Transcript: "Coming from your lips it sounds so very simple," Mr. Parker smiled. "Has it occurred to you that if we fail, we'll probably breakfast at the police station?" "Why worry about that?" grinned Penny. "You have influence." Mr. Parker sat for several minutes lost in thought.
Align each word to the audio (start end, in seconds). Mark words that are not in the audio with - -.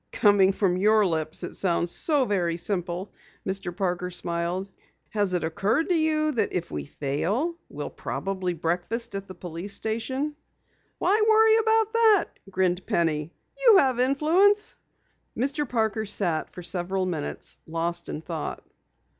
"Coming 0.13 0.51
from 0.51 0.77
your 0.77 1.05
lips 1.05 1.43
it 1.43 1.55
sounds 1.55 1.91
so 1.91 2.25
very 2.25 2.57
simple," 2.57 3.13
Mr. 3.47 3.69
Parker 3.77 4.09
smiled. 4.09 4.67
"Has 5.11 5.33
it 5.33 5.43
occurred 5.43 5.89
to 5.89 5.95
you 5.95 6.31
that 6.31 6.53
if 6.53 6.71
we 6.71 6.85
fail, 6.85 7.55
we'll 7.69 7.91
probably 7.91 8.55
breakfast 8.55 9.13
at 9.13 9.27
the 9.27 9.35
police 9.35 9.73
station?" 9.73 10.35
"Why 10.97 11.21
worry 11.29 11.55
about 11.57 11.93
that?" 11.93 12.25
grinned 12.49 12.83
Penny. 12.87 13.31
"You 13.63 13.77
have 13.77 13.99
influence." 13.99 14.75
Mr. 15.37 15.69
Parker 15.69 16.05
sat 16.07 16.49
for 16.49 16.63
several 16.63 17.05
minutes 17.05 17.59
lost 17.67 18.09
in 18.09 18.21
thought. 18.23 18.63